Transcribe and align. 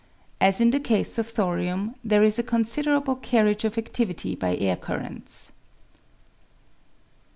As 0.39 0.59
in 0.59 0.71
the 0.71 0.79
case 0.79 1.19
of 1.19 1.27
thorium, 1.27 1.93
there 2.03 2.23
is 2.23 2.39
a 2.39 2.41
considerable 2.41 3.15
carriage 3.15 3.63
of 3.63 3.75
adivity 3.75 4.33
by 4.33 4.55
air 4.55 4.75
currents. 4.75 5.51